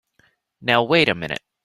[0.61, 1.43] Now wait a minute!